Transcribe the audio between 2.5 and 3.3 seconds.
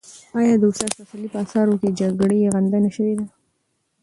غندنه شوې ده؟